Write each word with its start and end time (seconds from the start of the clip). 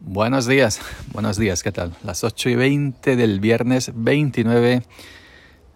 Buenos 0.00 0.46
días, 0.46 0.80
buenos 1.12 1.38
días, 1.38 1.64
¿qué 1.64 1.72
tal? 1.72 1.92
Las 2.04 2.22
8 2.22 2.50
y 2.50 2.54
20 2.54 3.16
del 3.16 3.40
viernes 3.40 3.90
29 3.92 4.82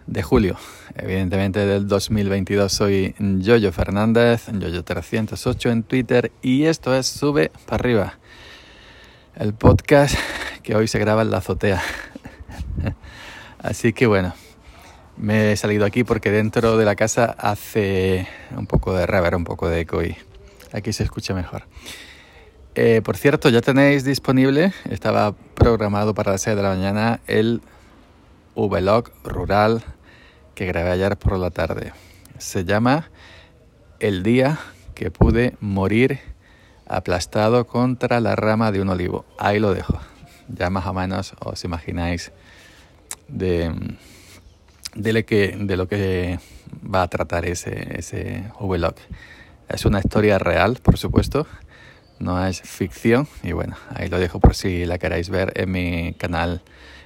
de 0.06 0.22
julio, 0.22 0.56
evidentemente 0.94 1.66
del 1.66 1.88
2022. 1.88 2.72
Soy 2.72 3.16
Yoyo 3.18 3.72
Fernández, 3.72 4.48
Yoyo308 4.48 5.72
en 5.72 5.82
Twitter 5.82 6.30
y 6.40 6.66
esto 6.66 6.94
es 6.94 7.08
Sube 7.08 7.50
para 7.66 7.82
arriba, 7.82 8.18
el 9.34 9.54
podcast 9.54 10.14
que 10.62 10.76
hoy 10.76 10.86
se 10.86 11.00
graba 11.00 11.22
en 11.22 11.32
la 11.32 11.38
azotea. 11.38 11.82
Así 13.58 13.92
que 13.92 14.06
bueno, 14.06 14.34
me 15.16 15.50
he 15.50 15.56
salido 15.56 15.84
aquí 15.84 16.04
porque 16.04 16.30
dentro 16.30 16.76
de 16.76 16.84
la 16.84 16.94
casa 16.94 17.24
hace 17.24 18.28
un 18.56 18.68
poco 18.68 18.94
de 18.94 19.04
rever, 19.04 19.34
un 19.34 19.44
poco 19.44 19.68
de 19.68 19.80
eco 19.80 20.04
y 20.04 20.16
aquí 20.72 20.92
se 20.92 21.02
escucha 21.02 21.34
mejor. 21.34 21.64
Eh, 22.74 23.02
por 23.04 23.18
cierto, 23.18 23.50
ya 23.50 23.60
tenéis 23.60 24.02
disponible, 24.02 24.72
estaba 24.88 25.34
programado 25.54 26.14
para 26.14 26.32
las 26.32 26.40
6 26.40 26.56
de 26.56 26.62
la 26.62 26.70
mañana, 26.70 27.20
el 27.26 27.60
vlog 28.56 29.10
rural 29.24 29.82
que 30.54 30.64
grabé 30.64 30.90
ayer 30.90 31.18
por 31.18 31.38
la 31.38 31.50
tarde. 31.50 31.92
Se 32.38 32.64
llama 32.64 33.10
El 34.00 34.22
día 34.22 34.58
que 34.94 35.10
pude 35.10 35.54
morir 35.60 36.20
aplastado 36.86 37.66
contra 37.66 38.20
la 38.20 38.36
rama 38.36 38.72
de 38.72 38.80
un 38.80 38.88
olivo. 38.88 39.26
Ahí 39.38 39.58
lo 39.58 39.74
dejo. 39.74 40.00
Ya 40.48 40.70
más 40.70 40.86
o 40.86 40.94
menos 40.94 41.34
os 41.40 41.62
imagináis 41.64 42.32
de, 43.28 43.70
de, 44.94 45.12
lo, 45.12 45.26
que, 45.26 45.54
de 45.58 45.76
lo 45.76 45.88
que 45.88 46.38
va 46.82 47.02
a 47.02 47.08
tratar 47.08 47.44
ese, 47.44 47.98
ese 47.98 48.50
vlog. 48.58 48.94
Es 49.68 49.84
una 49.84 49.98
historia 49.98 50.38
real, 50.38 50.78
por 50.82 50.96
supuesto 50.96 51.46
no 52.22 52.44
es 52.46 52.62
ficción. 52.62 53.26
Y 53.42 53.52
bueno, 53.52 53.76
ahí 53.94 54.08
lo 54.08 54.18
dejo 54.18 54.40
por 54.40 54.54
si 54.54 54.86
la 54.86 54.98
queréis 54.98 55.28
ver 55.28 55.52
en 55.56 55.70
mi 55.70 56.14
canal, 56.14 56.62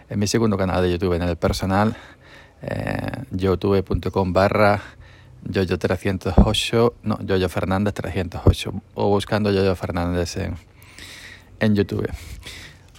en 0.08 0.18
mi 0.18 0.26
segundo 0.26 0.56
canal 0.56 0.82
de 0.82 0.92
YouTube, 0.92 1.14
en 1.14 1.22
el 1.22 1.36
personal, 1.36 1.96
eh, 2.62 3.24
youtube.com 3.32 4.32
barra 4.32 4.80
Yoyo 5.48 5.78
308, 5.78 6.94
no, 7.04 7.20
Yoyo 7.22 7.48
Fernández 7.48 7.94
308, 7.94 8.72
o 8.94 9.08
buscando 9.08 9.50
Yoyo 9.52 9.74
Fernández 9.76 10.36
en, 10.36 10.54
en 11.60 11.74
YouTube. 11.74 12.08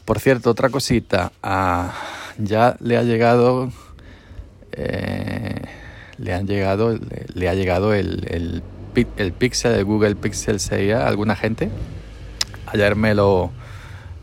Por 0.05 0.19
cierto, 0.19 0.52
otra 0.52 0.69
cosita, 0.69 1.33
ah, 1.43 1.93
ya 2.37 2.77
le 2.79 2.97
ha 2.97 3.03
llegado, 3.03 3.69
eh, 4.71 5.61
le 6.17 6.33
han 6.33 6.47
llegado, 6.47 6.97
le, 7.33 7.49
ha 7.49 7.53
llegado 7.53 7.93
el, 7.93 8.25
el, 8.29 8.63
el 9.17 9.33
Pixel, 9.33 9.73
el 9.73 9.83
Google 9.83 10.15
Pixel 10.15 10.61
6 10.61 10.93
a 10.93 11.07
alguna 11.07 11.35
gente. 11.35 11.69
Ayer 12.67 12.95
me 12.95 13.15
lo 13.15 13.51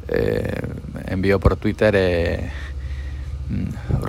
eh, 0.09 0.61
envió 1.07 1.41
por 1.41 1.57
Twitter 1.57 1.95
eh, 1.97 2.51
mm, 3.49 4.05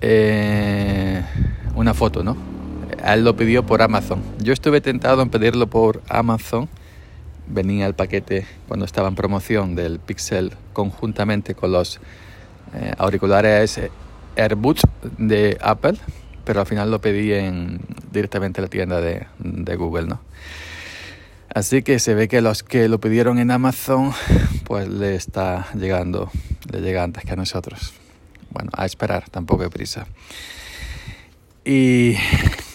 eh, 0.00 1.22
una 1.74 1.94
foto, 1.94 2.24
¿no? 2.24 2.36
Él 3.04 3.22
lo 3.22 3.36
pidió 3.36 3.66
por 3.66 3.82
Amazon. 3.82 4.22
Yo 4.38 4.54
estuve 4.54 4.80
tentado 4.80 5.20
en 5.20 5.28
pedirlo 5.28 5.66
por 5.66 6.02
Amazon. 6.08 6.68
Venía 7.46 7.86
el 7.86 7.94
paquete 7.94 8.46
cuando 8.66 8.86
estaba 8.86 9.08
en 9.08 9.14
promoción 9.14 9.74
del 9.74 9.98
Pixel 9.98 10.52
conjuntamente 10.72 11.54
con 11.54 11.72
los 11.72 12.00
eh, 12.74 12.94
auriculares 12.96 13.78
AirBuds 14.36 14.82
de 15.18 15.58
Apple, 15.60 15.98
pero 16.46 16.60
al 16.60 16.66
final 16.66 16.90
lo 16.90 17.00
pedí 17.02 17.34
en, 17.34 17.80
directamente 18.10 18.60
en 18.60 18.62
la 18.62 18.70
tienda 18.70 19.00
de, 19.02 19.26
de 19.38 19.76
Google, 19.76 20.06
¿no? 20.06 20.20
Así 21.54 21.84
que 21.84 22.00
se 22.00 22.14
ve 22.14 22.26
que 22.26 22.40
los 22.40 22.64
que 22.64 22.88
lo 22.88 22.98
pidieron 22.98 23.38
en 23.38 23.52
Amazon, 23.52 24.12
pues 24.64 24.88
le 24.88 25.14
está 25.14 25.68
llegando, 25.74 26.28
le 26.72 26.80
llega 26.80 27.04
antes 27.04 27.24
que 27.24 27.32
a 27.32 27.36
nosotros. 27.36 27.94
Bueno, 28.50 28.70
a 28.74 28.84
esperar, 28.84 29.30
tampoco 29.30 29.62
hay 29.62 29.68
prisa. 29.68 30.08
Y 31.64 32.16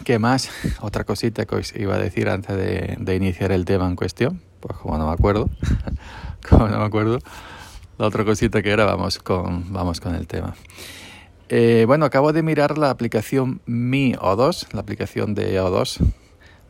qué 0.05 0.17
más, 0.17 0.49
otra 0.79 1.03
cosita 1.03 1.45
que 1.45 1.55
os 1.55 1.75
iba 1.75 1.95
a 1.95 1.99
decir 1.99 2.29
antes 2.29 2.55
de, 2.55 3.15
iniciar 3.15 3.51
el 3.51 3.65
tema 3.65 3.85
en 3.85 3.97
cuestión, 3.97 4.41
pues 4.61 4.77
como 4.77 4.97
no 4.97 5.07
me 5.07 5.13
acuerdo, 5.13 5.49
como 6.49 6.69
no 6.69 6.79
me 6.79 6.85
acuerdo, 6.85 7.19
la 7.97 8.07
otra 8.07 8.23
cosita 8.23 8.61
que 8.61 8.71
era, 8.71 8.85
vamos 8.85 9.19
con, 9.19 9.73
vamos 9.73 9.99
con 9.99 10.15
el 10.15 10.25
tema. 10.25 10.55
Eh, 11.49 11.83
bueno, 11.85 12.05
acabo 12.05 12.31
de 12.31 12.43
mirar 12.43 12.77
la 12.77 12.91
aplicación 12.91 13.59
Mi 13.65 14.13
O2, 14.13 14.71
la 14.71 14.79
aplicación 14.79 15.35
de 15.35 15.61
O2, 15.61 15.99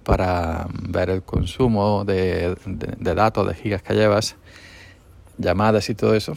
para 0.10 0.68
ver 0.90 1.12
el 1.12 1.22
consumo 1.22 2.04
de, 2.04 2.58
datos, 3.00 3.48
de 3.48 3.54
gigas 3.54 3.84
que 3.84 3.94
llevas, 3.94 4.38
llamadas 5.38 5.88
y 5.92 5.94
todo 5.94 6.16
eso. 6.16 6.34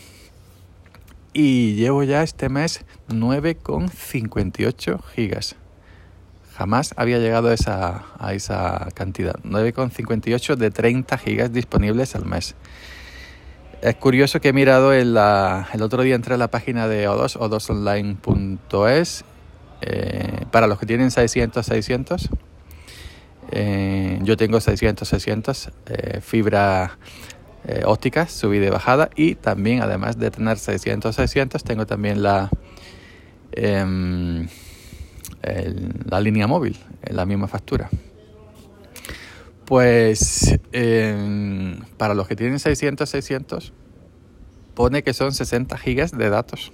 Y 1.33 1.75
llevo 1.77 2.03
ya 2.03 2.23
este 2.23 2.51
mes 2.51 2.85
9,58 3.09 5.03
gigas. 5.15 5.57
Jamás 6.55 6.93
había 6.99 7.19
llegado 7.19 7.49
a 7.49 7.55
esa, 7.55 8.05
a 8.19 8.35
esa 8.35 8.89
cantidad. 8.93 9.37
9,58 9.43 10.57
de 10.57 10.71
30 10.71 11.17
gigas 11.17 11.51
disponibles 11.51 12.15
al 12.15 12.27
mes. 12.27 12.55
Es 13.81 13.95
curioso 13.95 14.39
que 14.43 14.49
he 14.49 14.53
mirado 14.53 14.93
el, 14.93 15.17
el 15.17 15.83
otro 15.83 16.03
día 16.03 16.15
entré 16.15 16.35
a 16.35 16.37
la 16.37 16.49
página 16.49 16.89
de 16.89 17.09
O2, 17.09 17.39
o2online.es, 17.39 19.25
eh, 19.81 20.45
para 20.51 20.67
los 20.67 20.79
que 20.79 20.85
tienen 20.85 21.11
600, 21.11 21.65
600 21.65 22.29
eh, 23.55 24.19
yo 24.23 24.39
tengo 24.39 24.61
600, 24.61 25.07
600 25.07 25.71
eh, 25.87 26.21
fibra 26.23 26.99
eh, 27.67 27.83
óptica, 27.85 28.27
subida 28.27 28.67
y 28.67 28.71
bajada. 28.71 29.11
Y 29.15 29.35
también, 29.35 29.83
además 29.83 30.19
de 30.19 30.31
tener 30.31 30.59
600, 30.59 31.15
600, 31.15 31.63
tengo 31.63 31.87
también 31.87 32.23
la, 32.23 32.51
em, 33.53 34.49
la 36.07 36.21
línea 36.21 36.47
móvil, 36.47 36.79
en 37.03 37.17
la 37.17 37.27
misma 37.27 37.47
factura. 37.47 37.91
Pues 39.67 40.59
em, 40.73 41.79
para 41.99 42.15
los 42.15 42.27
que 42.27 42.37
tienen 42.37 42.59
600, 42.59 43.09
600, 43.09 43.73
pone 44.75 45.03
que 45.03 45.13
son 45.13 45.33
60 45.33 45.77
gigas 45.77 46.17
de 46.17 46.31
datos. 46.31 46.73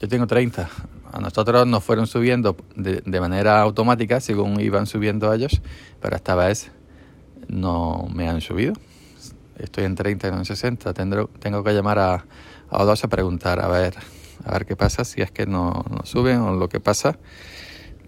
Yo 0.00 0.08
tengo 0.08 0.26
30 0.26 0.68
a 1.12 1.20
nosotros 1.20 1.66
nos 1.66 1.82
fueron 1.82 2.06
subiendo 2.06 2.56
de, 2.76 3.20
manera 3.20 3.60
automática 3.60 4.20
según 4.20 4.60
iban 4.60 4.86
subiendo 4.86 5.32
ellos, 5.32 5.60
pero 6.00 6.16
esta 6.16 6.34
vez 6.34 6.70
no 7.48 8.08
me 8.12 8.28
han 8.28 8.40
subido. 8.40 8.74
Estoy 9.58 9.84
en 9.84 9.94
30 9.94 10.28
y 10.28 10.30
no 10.30 10.38
en 10.38 10.44
60. 10.44 10.92
Tendré, 10.94 11.26
tengo 11.40 11.64
que 11.64 11.72
llamar 11.72 11.98
a, 11.98 12.14
a 12.70 12.78
O2 12.78 13.04
a 13.04 13.08
preguntar 13.08 13.60
a 13.60 13.68
ver, 13.68 13.94
a 14.44 14.52
ver 14.52 14.66
qué 14.66 14.76
pasa, 14.76 15.04
si 15.04 15.20
es 15.20 15.30
que 15.30 15.46
no, 15.46 15.84
no 15.90 16.04
suben 16.04 16.40
o 16.40 16.54
lo 16.54 16.68
que 16.68 16.80
pasa. 16.80 17.18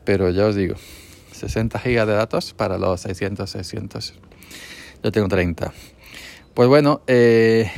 Pero 0.05 0.31
ya 0.31 0.47
os 0.47 0.55
digo, 0.55 0.77
60 1.33 1.79
gigas 1.79 2.07
de 2.07 2.15
datos 2.15 2.55
para 2.55 2.79
los 2.79 3.01
600, 3.01 3.49
600. 3.51 4.15
Yo 5.03 5.13
tengo 5.13 5.29
30. 5.29 5.73
Pues 6.55 6.69
bueno, 6.69 7.01
eh, 7.07 7.71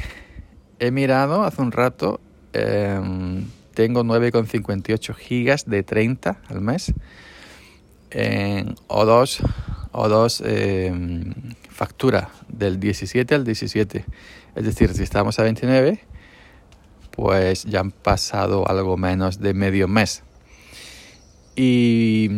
he 0.79 0.91
mirado 0.91 1.45
hace 1.45 1.63
un 1.63 1.73
rato. 1.73 2.21
Eh, 2.53 3.01
tengo 3.73 4.05
9,58 4.05 5.15
gigas 5.15 5.67
de 5.67 5.83
30 5.83 6.39
al 6.49 6.61
mes 6.61 6.95
en 8.11 8.75
O2, 8.89 9.41
O2 9.93 10.43
em, 10.45 11.33
factura 11.69 12.31
del 12.49 12.79
17 12.79 13.35
al 13.35 13.45
17. 13.45 14.05
Es 14.55 14.65
decir, 14.65 14.93
si 14.95 15.03
estamos 15.03 15.39
a 15.39 15.43
29, 15.43 16.01
pues 17.11 17.65
ya 17.65 17.81
han 17.81 17.91
pasado 17.91 18.69
algo 18.69 18.97
menos 18.97 19.41
de 19.41 19.55
medio 19.55 19.89
mes. 19.89 20.23
Y, 21.55 22.29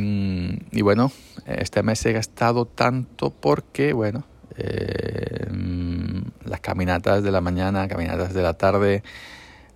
y 0.73 0.83
bueno, 0.83 1.13
este 1.47 1.83
mes 1.83 2.05
he 2.07 2.13
gastado 2.13 2.67
tanto 2.67 3.31
porque, 3.31 3.93
bueno, 3.93 4.25
em, 4.57 6.25
las 6.45 6.61
caminatas 6.61 7.23
de 7.23 7.31
la 7.31 7.41
mañana, 7.41 7.89
caminatas 7.89 8.35
de 8.35 8.43
la 8.43 8.55
tarde, 8.55 9.03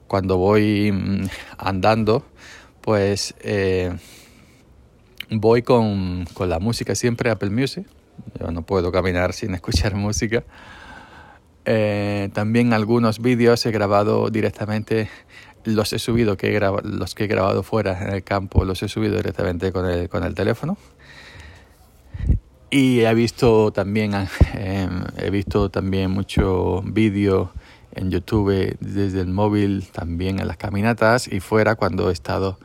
cuando 0.08 0.38
voy 0.38 0.90
mm, 0.90 1.28
andando, 1.58 2.24
pues 2.80 3.34
eh, 3.40 3.96
voy 5.30 5.62
con, 5.62 6.26
la 6.40 6.58
música 6.58 6.94
siempre 6.96 7.30
Apple 7.30 7.50
Music. 7.50 7.86
Yo 8.40 8.50
no 8.50 8.62
puedo 8.62 8.90
caminar 8.90 9.32
sin 9.34 9.54
escuchar 9.54 9.94
música. 9.94 10.42
Eh, 11.64 12.30
también 12.32 12.72
algunos 12.72 13.20
vídeos 13.20 13.64
he 13.66 13.70
grabado 13.70 14.30
directamente, 14.30 15.10
los 15.64 15.92
he 15.92 15.98
subido, 15.98 16.36
que 16.38 16.58
los 16.82 17.14
que 17.14 17.24
he 17.24 17.26
grabado 17.26 17.62
fuera 17.62 18.02
en 18.02 18.12
el 18.14 18.24
campo, 18.24 18.64
los 18.64 18.82
he 18.82 18.88
subido 18.88 19.16
directamente 19.16 19.70
con 19.70 19.86
el, 19.86 20.08
con 20.08 20.24
el 20.24 20.34
teléfono. 20.34 20.78
Y 22.70 23.00
he 23.00 23.14
visto 23.14 23.70
también, 23.72 24.12
eh, 24.54 24.88
he 25.18 25.30
visto 25.30 25.70
también 25.70 26.10
mucho 26.10 26.82
vídeo 26.84 27.52
en 27.98 28.10
YouTube 28.10 28.76
desde 28.80 29.20
el 29.20 29.28
móvil, 29.28 29.88
también 29.92 30.38
en 30.40 30.48
las 30.48 30.56
caminatas 30.56 31.28
y 31.28 31.40
fuera 31.40 31.74
cuando 31.74 32.10
he 32.10 32.12
estado 32.12 32.58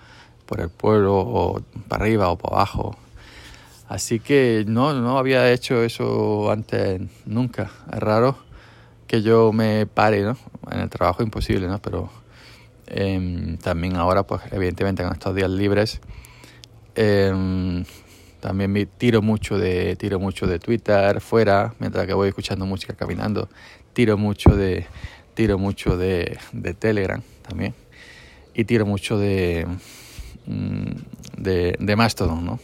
por 0.46 0.62
el 0.62 0.70
pueblo 0.70 1.18
o 1.18 1.62
para 1.88 2.04
arriba 2.04 2.30
o 2.30 2.38
para 2.38 2.58
abajo 2.58 2.98
Así 3.94 4.20
que 4.20 4.64
no, 4.68 4.94
no 4.94 5.20
había 5.20 5.52
hecho 5.52 5.84
eso 5.84 6.50
antes 6.52 7.00
nunca. 7.28 7.70
Es 7.92 8.00
raro 8.00 8.38
que 9.06 9.22
yo 9.22 9.52
me 9.52 9.86
pare, 9.86 10.24
¿no? 10.24 10.36
En 10.72 10.80
el 10.80 10.90
trabajo 10.90 11.22
imposible, 11.22 11.68
¿no? 11.68 11.80
Pero 11.80 12.10
em, 12.88 13.56
también 13.58 13.96
ahora, 13.98 14.24
pues 14.24 14.42
evidentemente 14.52 15.04
con 15.04 15.14
estos 15.14 15.36
días 15.36 15.52
libres, 15.52 16.02
em, 16.96 17.86
también 18.40 18.72
me 18.72 18.88
tiro 18.88 19.22
mucho 19.22 19.60
de 19.60 19.96
tiro 19.96 20.20
mucho 20.20 20.48
de 20.48 20.58
Twitter 20.58 21.22
fuera, 21.22 21.76
mientras 21.78 22.08
que 22.08 22.14
voy 22.16 22.30
escuchando 22.30 22.66
música 22.66 22.96
caminando. 22.96 23.48
Tiro 23.94 24.18
mucho 24.18 24.56
de 24.56 24.88
tiro 25.34 25.58
mucho 25.58 25.98
de, 25.98 26.38
de 26.52 26.74
Telegram 26.74 27.22
también 27.48 27.74
y 28.54 28.66
tiro 28.66 28.86
mucho 28.86 29.18
de 29.18 29.68
mm, 30.46 31.42
de, 31.42 31.76
de 31.80 31.96
Mastodon, 31.96 32.46
¿no? 32.46 32.60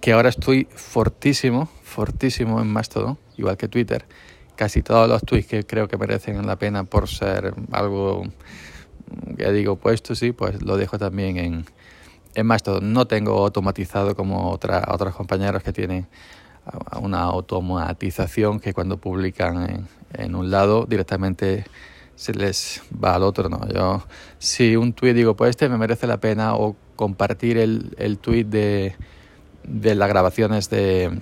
que 0.00 0.12
ahora 0.12 0.28
estoy 0.28 0.68
fortísimo, 0.74 1.68
fortísimo 1.82 2.60
en 2.60 2.68
Mastodon, 2.68 3.18
igual 3.36 3.56
que 3.56 3.68
Twitter. 3.68 4.04
Casi 4.54 4.82
todos 4.82 5.08
los 5.08 5.22
tweets 5.22 5.48
que 5.48 5.66
creo 5.66 5.88
que 5.88 5.96
merecen 5.96 6.46
la 6.46 6.56
pena 6.56 6.84
por 6.84 7.08
ser 7.08 7.54
algo, 7.72 8.24
ya 9.36 9.50
digo, 9.50 9.76
puesto, 9.76 10.14
sí, 10.14 10.32
pues 10.32 10.62
lo 10.62 10.76
dejo 10.76 10.98
también 10.98 11.36
en, 11.36 11.66
en 12.34 12.46
Mastodon. 12.46 12.92
No 12.92 13.06
tengo 13.06 13.32
automatizado 13.38 14.14
como 14.14 14.50
otra, 14.50 14.84
otros 14.88 15.14
compañeros 15.14 15.62
que 15.62 15.72
tienen 15.72 16.06
una 17.00 17.22
automatización 17.22 18.60
que 18.60 18.74
cuando 18.74 18.96
publican 18.96 19.88
en, 20.14 20.34
un 20.34 20.50
lado 20.50 20.86
directamente 20.86 21.64
se 22.14 22.32
les 22.32 22.82
va 22.92 23.14
al 23.14 23.22
otro, 23.22 23.48
¿no? 23.48 23.68
Yo, 23.68 24.02
si 24.38 24.76
un 24.76 24.92
tweet 24.92 25.14
digo, 25.14 25.36
pues 25.36 25.50
este 25.50 25.68
me 25.68 25.76
merece 25.78 26.06
la 26.06 26.18
pena, 26.18 26.54
o 26.54 26.76
compartir 26.96 27.58
el, 27.58 27.94
el 27.98 28.18
tweet 28.18 28.44
de 28.44 28.96
de 29.66 29.94
las 29.94 30.08
grabaciones 30.08 30.70
de, 30.70 31.18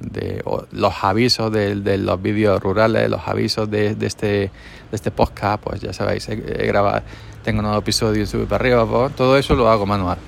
de 0.00 0.42
los 0.72 0.94
avisos 1.04 1.52
de, 1.52 1.98
los 1.98 2.22
vídeos 2.22 2.60
rurales, 2.60 3.10
los 3.10 3.26
avisos 3.26 3.70
de, 3.70 3.94
de, 3.94 4.06
este, 4.06 4.26
de 4.26 4.50
este 4.92 5.10
podcast, 5.10 5.62
pues 5.62 5.80
ya 5.80 5.92
sabéis, 5.92 6.28
he, 6.28 6.32
he 6.34 6.66
grabado, 6.66 7.02
tengo 7.42 7.60
un 7.60 7.64
nuevo 7.64 7.80
episodio 7.80 8.26
sube 8.26 8.46
para 8.46 8.62
arriba, 8.62 8.86
pues, 8.86 9.14
todo 9.16 9.36
eso 9.36 9.54
lo 9.54 9.68
hago 9.68 9.86
manual. 9.86 10.18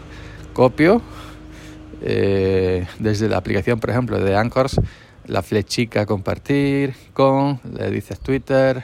Copio 0.53 1.01
eh, 2.05 2.87
desde 2.99 3.29
la 3.29 3.37
aplicación, 3.37 3.79
por 3.81 3.91
ejemplo, 3.91 4.19
de 4.19 4.37
Anchors, 4.37 4.81
la 5.27 5.43
flechica 5.43 6.07
compartir 6.07 6.95
con, 7.13 7.61
le 7.73 7.91
dices 7.91 8.21
Twitter, 8.21 8.83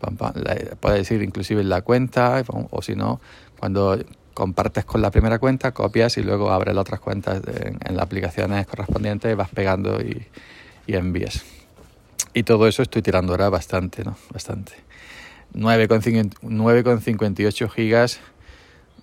pam, 0.00 0.16
pam, 0.16 0.34
puedes 0.80 0.98
decir 0.98 1.22
inclusive 1.22 1.64
la 1.64 1.82
cuenta, 1.82 2.42
o 2.70 2.82
si 2.82 2.94
no, 2.94 3.20
cuando 3.58 3.98
compartes 4.34 4.84
con 4.84 5.02
la 5.02 5.10
primera 5.10 5.38
cuenta, 5.38 5.72
copias 5.72 6.16
y 6.16 6.22
luego 6.22 6.52
abres 6.52 6.74
las 6.74 6.82
otras 6.82 7.00
cuentas 7.00 7.42
en, 7.46 7.78
en 7.84 7.96
las 7.96 8.04
aplicaciones 8.04 8.66
correspondientes, 8.66 9.36
vas 9.36 9.50
pegando 9.50 10.00
y, 10.00 10.26
y, 10.86 10.94
envías. 10.94 11.44
Y 12.34 12.44
todo 12.44 12.68
eso 12.68 12.82
estoy 12.82 13.02
tirando 13.02 13.32
ahora 13.32 13.48
bastante, 13.48 14.04
¿no? 14.04 14.16
Bastante. 14.32 14.74
9,58 15.54 17.70
gigas, 17.70 18.20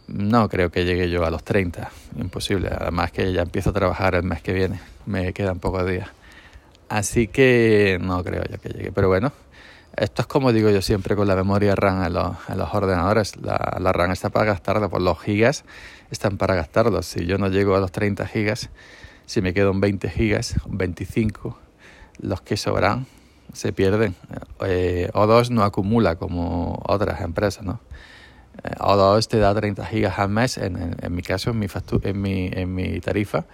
no 0.07 0.49
creo 0.49 0.71
que 0.71 0.85
llegue 0.85 1.09
yo 1.09 1.25
a 1.25 1.31
los 1.31 1.43
30, 1.43 1.91
imposible. 2.17 2.69
Además 2.69 3.11
que 3.11 3.31
ya 3.33 3.41
empiezo 3.41 3.71
a 3.71 3.73
trabajar 3.73 4.15
el 4.15 4.23
mes 4.23 4.41
que 4.41 4.53
viene, 4.53 4.79
me 5.05 5.33
quedan 5.33 5.59
pocos 5.59 5.87
días. 5.87 6.09
Así 6.89 7.27
que 7.27 7.97
no 8.01 8.23
creo 8.23 8.43
ya 8.43 8.57
que 8.57 8.69
llegue, 8.69 8.91
pero 8.91 9.07
bueno, 9.07 9.31
esto 9.95 10.21
es 10.21 10.27
como 10.27 10.51
digo 10.51 10.69
yo 10.69 10.81
siempre 10.81 11.15
con 11.15 11.27
la 11.27 11.35
memoria 11.35 11.73
RAM 11.75 12.03
en 12.03 12.13
los, 12.13 12.35
en 12.49 12.57
los 12.57 12.73
ordenadores. 12.73 13.37
La, 13.37 13.91
RAM 13.93 14.11
está 14.11 14.29
para 14.29 14.45
gastarla, 14.45 14.89
pues 14.89 15.01
los 15.01 15.19
gigas 15.19 15.63
están 16.11 16.37
para 16.37 16.53
gastarlos. 16.55 17.05
Si 17.05 17.25
yo 17.25 17.37
no 17.37 17.47
llego 17.47 17.75
a 17.75 17.79
los 17.79 17.91
30 17.91 18.27
gigas, 18.27 18.69
si 19.25 19.41
me 19.41 19.53
quedan 19.53 19.79
20 19.79 20.09
gigas, 20.09 20.55
25, 20.67 21.57
los 22.19 22.41
que 22.41 22.57
sobran 22.57 23.07
se 23.53 23.71
pierden. 23.71 24.15
Eh, 24.65 25.09
O2 25.13 25.49
no 25.49 25.63
acumula 25.63 26.17
como 26.17 26.81
otras 26.85 27.21
empresas, 27.21 27.63
¿no? 27.63 27.79
Eh, 28.63 28.75
O2 28.79 29.27
te 29.27 29.39
da 29.39 29.53
30 29.53 29.85
gigas 29.85 30.19
al 30.19 30.29
mes, 30.29 30.57
en, 30.57 30.77
en, 30.77 30.95
en 31.01 31.15
mi 31.15 31.21
caso, 31.21 31.51
en 31.51 31.59
mi, 31.59 31.67
en 32.03 32.21
mi, 32.21 32.49
en 32.53 32.73
mi 32.73 32.99
tarifa 32.99 33.45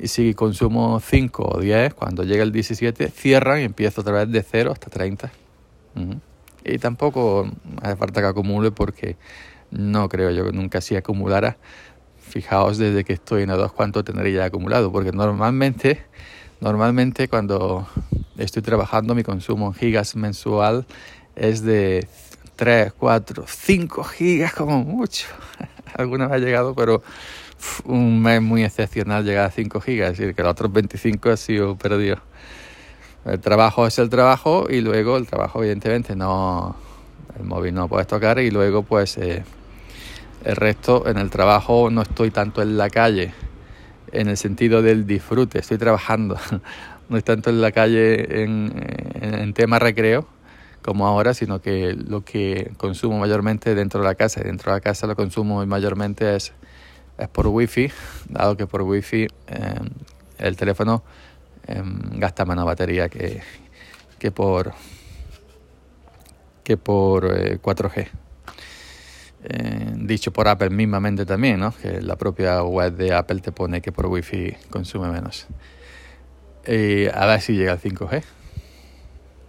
y 0.00 0.08
si 0.08 0.34
consumo 0.34 1.00
5 1.00 1.42
o 1.56 1.60
10, 1.60 1.94
cuando 1.94 2.22
llega 2.22 2.42
el 2.42 2.52
17, 2.52 3.08
cierran 3.08 3.60
y 3.60 3.64
empiezo 3.64 4.00
otra 4.00 4.12
vez 4.12 4.30
de 4.30 4.42
0 4.42 4.72
hasta 4.72 4.90
30. 4.90 5.30
Uh 5.96 6.00
-huh. 6.00 6.20
Y 6.64 6.78
tampoco 6.78 7.50
hace 7.82 7.96
falta 7.96 8.20
que 8.20 8.26
acumule 8.28 8.70
porque 8.70 9.16
no 9.70 10.08
creo 10.08 10.30
yo 10.30 10.44
que 10.44 10.52
nunca 10.52 10.80
si 10.80 10.96
acumulara. 10.96 11.56
Fijaos 12.20 12.78
desde 12.78 13.04
que 13.04 13.14
estoy 13.14 13.42
en 13.42 13.50
A2 13.50 13.72
cuánto 13.72 14.04
tendría 14.04 14.34
ya 14.34 14.44
acumulado, 14.44 14.92
porque 14.92 15.12
normalmente, 15.12 16.02
normalmente 16.60 17.26
cuando 17.26 17.88
estoy 18.36 18.62
trabajando 18.62 19.14
mi 19.14 19.22
consumo 19.22 19.68
en 19.68 19.74
gigas 19.74 20.14
mensual 20.14 20.86
es 21.36 21.62
de 21.62 22.06
3, 22.58 22.92
4, 22.98 23.44
5 23.46 24.02
gigas 24.02 24.52
como 24.52 24.82
mucho. 24.82 25.28
Alguna 25.94 26.26
vez 26.26 26.34
ha 26.34 26.44
llegado, 26.44 26.74
pero 26.74 27.04
un 27.84 28.20
mes 28.20 28.42
muy 28.42 28.64
excepcional 28.64 29.24
llegar 29.24 29.44
a 29.46 29.50
5 29.52 29.80
gigas, 29.80 30.10
es 30.10 30.18
decir, 30.18 30.34
que 30.34 30.42
los 30.42 30.50
otros 30.50 30.72
25 30.72 31.30
ha 31.30 31.36
sido 31.36 31.76
perdido. 31.76 32.18
El 33.24 33.38
trabajo 33.38 33.86
es 33.86 34.00
el 34.00 34.10
trabajo 34.10 34.66
y 34.68 34.80
luego 34.80 35.18
el 35.18 35.28
trabajo 35.28 35.60
evidentemente 35.60 36.16
no, 36.16 36.74
el 37.38 37.44
móvil 37.44 37.74
no 37.74 37.86
puedes 37.86 38.08
tocar 38.08 38.40
y 38.40 38.50
luego 38.50 38.82
pues 38.82 39.18
eh, 39.18 39.44
el 40.44 40.56
resto 40.56 41.06
en 41.06 41.18
el 41.18 41.30
trabajo 41.30 41.90
no 41.90 42.02
estoy 42.02 42.32
tanto 42.32 42.60
en 42.60 42.76
la 42.76 42.90
calle 42.90 43.34
en 44.10 44.28
el 44.28 44.36
sentido 44.36 44.82
del 44.82 45.06
disfrute, 45.06 45.60
estoy 45.60 45.78
trabajando, 45.78 46.36
no 47.08 47.18
estoy 47.18 47.36
tanto 47.36 47.50
en 47.50 47.60
la 47.60 47.70
calle 47.70 48.42
en, 48.42 48.72
en, 49.20 49.34
en 49.34 49.54
tema 49.54 49.78
recreo 49.78 50.26
como 50.88 51.06
ahora, 51.06 51.34
sino 51.34 51.60
que 51.60 51.92
lo 51.92 52.24
que 52.24 52.72
consumo 52.78 53.18
mayormente 53.18 53.74
dentro 53.74 54.00
de 54.00 54.06
la 54.06 54.14
casa, 54.14 54.40
dentro 54.40 54.72
de 54.72 54.78
la 54.78 54.80
casa 54.80 55.06
lo 55.06 55.16
consumo 55.16 55.66
mayormente 55.66 56.34
es 56.34 56.54
es 57.18 57.28
por 57.28 57.46
wifi, 57.48 57.90
dado 58.30 58.56
que 58.56 58.66
por 58.66 58.80
wifi 58.80 59.26
eh, 59.48 59.80
el 60.38 60.56
teléfono 60.56 61.02
eh, 61.66 61.82
gasta 62.12 62.46
menos 62.46 62.64
batería 62.64 63.10
que, 63.10 63.42
que 64.18 64.30
por 64.30 64.72
que 66.64 66.78
por 66.78 67.26
eh, 67.26 67.60
4G. 67.60 68.08
Eh, 69.44 69.92
dicho 69.96 70.32
por 70.32 70.48
Apple 70.48 70.70
mismamente 70.70 71.26
también, 71.26 71.60
¿no? 71.60 71.72
que 71.72 72.00
la 72.00 72.16
propia 72.16 72.62
web 72.62 72.94
de 72.96 73.12
Apple 73.12 73.40
te 73.40 73.52
pone 73.52 73.82
que 73.82 73.92
por 73.92 74.06
wifi 74.06 74.56
consume 74.70 75.10
menos. 75.10 75.48
a 76.64 77.26
ver 77.26 77.40
si 77.42 77.56
llega 77.56 77.72
al 77.72 77.80
5G. 77.80 78.22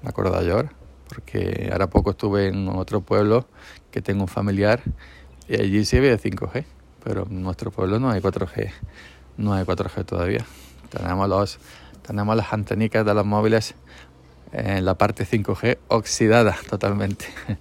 Me 0.01 0.09
acuerdo 0.09 0.41
yo 0.43 0.55
ahora, 0.55 0.71
porque 1.09 1.69
ahora 1.71 1.89
poco 1.89 2.11
estuve 2.11 2.47
en 2.47 2.69
otro 2.69 3.01
pueblo 3.01 3.47
que 3.91 4.01
tengo 4.01 4.21
un 4.21 4.27
familiar 4.27 4.81
y 5.47 5.59
allí 5.59 5.83
se 5.83 5.99
ve 5.99 6.17
5G 6.17 6.63
pero 7.03 7.25
en 7.29 7.41
nuestro 7.41 7.71
pueblo 7.71 7.99
no 7.99 8.09
hay 8.09 8.21
4G, 8.21 8.71
no 9.37 9.53
hay 9.53 9.63
4G 9.63 10.05
todavía. 10.05 10.45
Tenemos, 10.89 11.29
los, 11.29 11.59
tenemos 12.05 12.35
las 12.35 12.53
antenicas 12.53 13.05
de 13.05 13.13
los 13.13 13.25
móviles 13.25 13.75
en 14.51 14.85
la 14.85 14.95
parte 14.95 15.25
5G 15.25 15.77
oxidada 15.87 16.57
totalmente. 16.69 17.25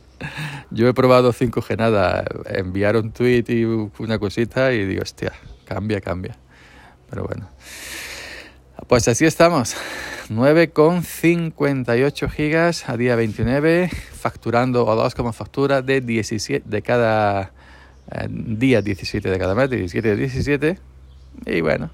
Yo 0.70 0.88
he 0.88 0.94
probado 0.94 1.32
5G 1.32 1.76
nada, 1.76 2.24
enviar 2.46 2.96
un 2.96 3.12
tweet 3.12 3.44
y 3.48 3.64
una 3.64 4.18
cosita 4.18 4.72
y 4.72 4.84
digo, 4.84 5.02
hostia, 5.02 5.32
cambia, 5.64 6.00
cambia. 6.00 6.36
Pero 7.08 7.24
bueno. 7.24 7.48
Pues 8.86 9.08
así 9.08 9.26
estamos. 9.26 9.74
9,58 10.30 12.30
gigas 12.30 12.88
a 12.88 12.96
día 12.96 13.16
29, 13.16 13.88
facturando 13.88 14.86
o 14.86 14.94
dos 14.94 15.14
como 15.14 15.32
factura 15.32 15.82
de 15.82 16.00
17 16.00 16.68
de 16.68 16.82
cada 16.82 17.52
día 18.28 18.82
17 18.82 19.28
de 19.28 19.38
cada 19.38 19.54
mes, 19.54 19.70
17 19.70 20.08
de 20.08 20.16
17. 20.16 20.78
Y 21.46 21.60
bueno, 21.60 21.90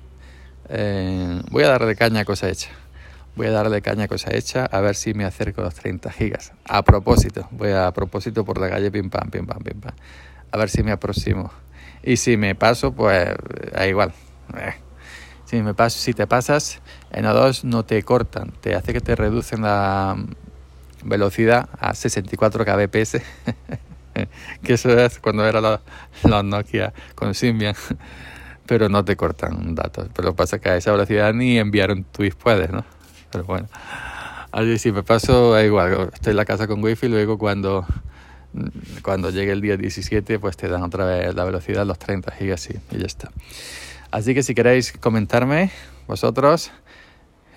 eh, 0.69 1.43
voy 1.51 1.65
a 1.65 1.69
darle 1.69 1.97
caña 1.97 2.21
a 2.21 2.25
cosa 2.25 2.49
hecha. 2.49 2.71
Voy 3.37 3.49
a 3.49 3.51
darle 3.51 3.83
caña 3.83 4.05
a 4.05 4.09
cosa 4.09 4.33
hecha 4.33 4.67
a 4.67 4.81
ver 4.81 4.95
si 4.95 5.15
me 5.15 5.25
acerco 5.25 5.63
a 5.63 5.65
los 5.65 5.75
30 5.75 6.13
gigas. 6.13 6.53
A 6.65 6.83
propósito, 6.83 7.49
voy 7.51 7.73
a, 7.73 7.91
propósito 7.93 8.45
por 8.45 8.61
la 8.61 8.69
calle 8.69 8.91
pim 8.91 9.11
pam, 9.11 9.31
pim 9.31 9.47
pam, 9.47 9.63
pim 9.63 9.81
pam. 9.81 9.95
A 10.53 10.59
ver 10.59 10.71
si 10.71 10.83
me 10.83 10.93
aproximo. 10.93 11.51
Y 12.03 12.19
si 12.19 12.37
me 12.37 12.55
paso, 12.55 12.93
pues 12.93 13.35
da 13.73 13.89
igual. 13.89 14.13
Eh. 14.57 14.84
Si 15.55 15.63
me 15.63 15.73
paso, 15.73 16.01
si 16.01 16.15
te 16.15 16.27
pasas, 16.27 16.81
en 17.13 17.27
O2 17.27 17.63
no 17.63 17.85
te 17.85 18.03
cortan, 18.03 18.51
te 18.61 18.75
hace 18.75 18.93
que 18.93 19.01
te 19.01 19.15
reducen 19.15 19.63
la 19.63 20.17
velocidad 21.05 21.69
a 21.79 21.95
64 21.95 22.65
kbps. 22.65 23.19
que 24.65 24.73
eso 24.73 24.99
es 24.99 25.21
cuando 25.21 25.47
era 25.47 25.61
la, 25.61 25.81
la 26.25 26.43
Nokia 26.43 26.93
con 27.15 27.35
Symbian, 27.35 27.77
pero 28.67 28.89
no 28.89 29.05
te 29.05 29.15
cortan 29.15 29.77
datos. 29.77 30.09
Pero 30.13 30.35
pasa 30.35 30.59
que 30.59 30.71
a 30.71 30.77
esa 30.77 30.91
velocidad 30.91 31.33
ni 31.33 31.57
enviar 31.57 31.93
un 31.93 32.03
tweet 32.03 32.33
puedes, 32.33 32.71
¿no? 32.71 32.85
Pero 33.31 33.45
bueno, 33.45 33.69
así 34.51 34.77
si 34.79 34.91
me 34.91 35.05
paso, 35.05 35.53
da 35.53 35.65
igual, 35.65 36.11
estoy 36.13 36.33
en 36.33 36.37
la 36.37 36.47
casa 36.47 36.67
con 36.67 36.83
wifi, 36.83 37.07
luego 37.07 37.39
cuando, 37.39 37.87
cuando 39.03 39.31
llegue 39.31 39.53
el 39.53 39.61
día 39.61 39.77
17, 39.77 40.41
pues 40.41 40.57
te 40.57 40.67
dan 40.67 40.83
otra 40.83 41.05
vez 41.05 41.33
la 41.33 41.45
velocidad, 41.45 41.87
los 41.87 42.01
30 42.01 42.33
gigas 42.33 42.69
y 42.71 42.99
ya 42.99 43.07
está. 43.07 43.31
Así 44.15 44.33
que 44.33 44.45
si 44.45 44.55
queréis 44.55 44.93
comentarme, 44.93 45.73
vosotros 46.07 46.71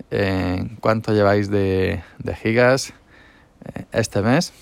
en 0.10 0.76
cuánto 0.78 1.14
lleváis 1.14 1.52
de, 1.52 2.02
gigas 2.42 2.96
eh, 3.76 3.86
este 3.92 4.24
mes. 4.24 4.54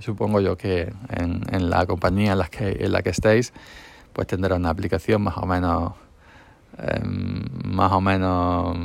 Supongo 0.00 0.42
yo 0.42 0.58
que 0.58 0.92
en, 1.08 1.70
la 1.70 1.86
compañía 1.86 2.32
en 2.32 2.38
la, 2.40 2.48
que, 2.48 2.84
en 2.84 2.92
la 2.92 3.00
que 3.00 3.08
estéis, 3.08 3.54
pues 4.12 4.26
tendrá 4.26 4.56
una 4.56 4.68
aplicación 4.68 5.22
más 5.22 5.38
o 5.38 5.46
menos, 5.46 5.94
eh, 6.76 7.00
más 7.04 7.92
o 7.92 8.02
menos, 8.02 8.76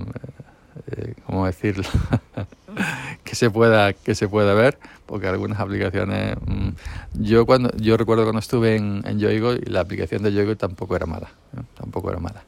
eh, 0.95 1.13
¿cómo 1.25 1.47
decirlo? 1.47 1.83
que 3.35 3.39
se 3.39 3.49
pueda 3.49 3.91
que 3.91 4.15
se 4.15 4.29
pueda 4.29 4.53
ver 4.53 4.77
porque 5.05 5.27
algunas 5.27 5.59
aplicaciones 5.59 6.37
mmm, 6.45 6.69
yo 7.15 7.45
cuando 7.45 7.69
yo 7.75 7.97
recuerdo 7.97 8.23
cuando 8.23 8.39
estuve 8.39 8.77
en, 8.77 9.03
en 9.05 9.19
Yoigo 9.19 9.51
y 9.51 9.65
la 9.65 9.81
aplicación 9.81 10.23
de 10.23 10.31
Yoigo 10.31 10.55
tampoco 10.55 10.95
era 10.95 11.05
mala 11.05 11.29
tampoco 11.77 12.11
era 12.11 12.19
mala. 12.19 12.43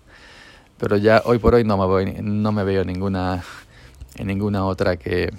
Pero 0.77 0.95
ya 0.95 1.23
hoy 1.25 1.39
por 1.39 1.55
hoy 1.55 1.65
no 1.65 1.77
me 1.77 1.85
voy, 1.85 2.15
no 2.21 2.53
me 2.53 2.63
veo 2.63 2.85
ninguna 2.85 3.43
en 4.15 4.27
ninguna 4.27 4.63
otra 4.63 4.95
que 4.95 5.33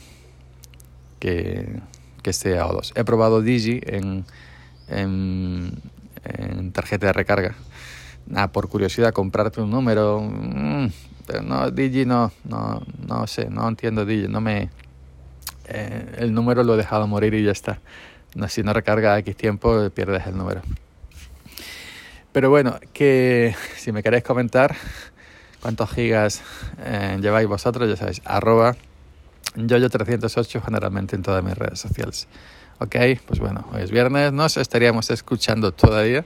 que, 1.18 1.80
que 2.22 2.32
sea 2.34 2.66
O2 2.66 2.92
he 2.94 3.04
probado 3.04 3.40
Digi 3.40 3.80
en, 3.84 4.26
en, 4.88 5.80
tarjeta 6.72 7.06
de 7.06 7.12
recarga. 7.14 7.54
Nada 8.26 8.48
por 8.48 8.68
curiosidad 8.68 9.14
comprarte 9.14 9.62
un 9.62 9.70
número 9.70 10.20
mmm, 10.20 10.88
pero 11.26 11.40
no 11.40 11.70
Digi 11.70 12.04
no 12.04 12.32
no 12.44 12.82
no 13.06 13.26
sé 13.26 13.48
no 13.48 13.66
entiendo 13.66 14.04
Digi 14.04 14.28
no 14.28 14.42
me 14.42 14.68
eh, 15.68 16.16
el 16.18 16.32
número 16.32 16.64
lo 16.64 16.74
he 16.74 16.76
dejado 16.76 17.06
morir 17.06 17.34
y 17.34 17.44
ya 17.44 17.52
está. 17.52 17.80
Si 18.48 18.62
no 18.62 18.72
recarga 18.72 19.18
X 19.18 19.36
tiempo, 19.36 19.90
pierdes 19.90 20.26
el 20.26 20.36
número. 20.36 20.62
Pero 22.32 22.50
bueno, 22.50 22.78
que 22.92 23.54
si 23.76 23.92
me 23.92 24.02
queréis 24.02 24.24
comentar 24.24 24.76
cuántos 25.60 25.90
gigas 25.90 26.42
eh, 26.84 27.18
lleváis 27.20 27.48
vosotros, 27.48 27.88
ya 27.88 27.96
sabéis, 27.96 28.22
arroba 28.24 28.76
yoyo308 29.56 30.62
generalmente 30.64 31.16
en 31.16 31.22
todas 31.22 31.42
mis 31.42 31.56
redes 31.56 31.80
sociales. 31.80 32.28
Ok, 32.78 32.94
pues 33.26 33.40
bueno, 33.40 33.66
hoy 33.72 33.82
es 33.82 33.90
viernes, 33.90 34.32
nos 34.32 34.56
estaríamos 34.56 35.10
escuchando 35.10 35.72
todavía. 35.72 36.24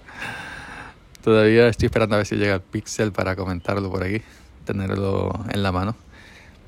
Todavía 1.25 1.69
estoy 1.69 1.87
esperando 1.87 2.17
a 2.17 2.19
ver 2.19 2.27
si 2.27 2.37
llega 2.37 2.55
el 2.55 2.61
pixel 2.61 3.13
para 3.13 3.37
comentarlo 3.37 3.91
por 3.91 4.03
aquí, 4.03 4.21
tenerlo 4.67 5.33
en 5.51 5.63
la 5.63 5.73
mano. 5.73 5.97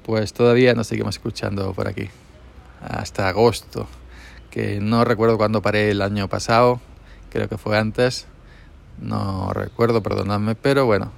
Pues 0.05 0.33
todavía 0.33 0.75
nos 0.75 0.87
seguimos 0.87 1.17
escuchando 1.17 1.73
por 1.75 1.89
aquí 1.89 2.09
hasta 2.87 3.29
agosto, 3.29 3.87
que 4.51 4.81
no 4.81 5.05
recuerdo 5.05 5.37
cuándo 5.37 5.63
paré 5.63 5.91
el 5.91 6.03
año 6.03 6.29
pasado, 6.29 6.81
creo 7.31 7.49
que 7.49 7.59
fue 7.59 7.79
antes, 7.79 8.27
no 9.01 9.53
recuerdo, 9.53 10.03
perdonadme, 10.03 10.55
pero 10.55 10.87
bueno, 10.87 11.11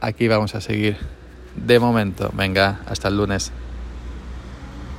aquí 0.00 0.28
vamos 0.28 0.54
a 0.54 0.60
seguir 0.60 0.96
de 1.54 1.78
momento. 1.78 2.30
Venga, 2.34 2.80
hasta 2.86 3.08
el 3.08 3.16
lunes. 3.16 3.52